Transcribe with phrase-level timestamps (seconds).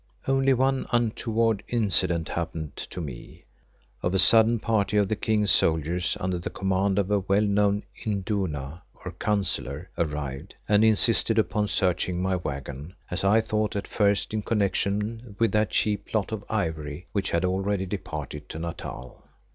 [0.27, 3.45] Only one untoward incident happened to me.
[4.01, 7.43] Of a sudden a party of the King's soldiers under the command of a well
[7.43, 13.87] known Induna or Councillor, arrived and insisted upon searching my waggon, as I thought at
[13.87, 19.23] first in connection with that cheap lot of ivory which had already departed to Natal.